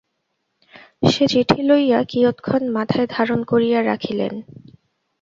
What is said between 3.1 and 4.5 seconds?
ধারণ করিয়া রাখিলেন।